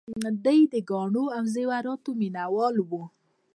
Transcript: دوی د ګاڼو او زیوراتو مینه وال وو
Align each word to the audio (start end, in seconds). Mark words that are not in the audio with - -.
دوی 0.45 0.59
د 0.73 0.75
ګاڼو 0.89 1.25
او 1.37 1.43
زیوراتو 1.53 2.11
مینه 2.19 2.43
وال 2.53 2.75
وو 2.89 3.03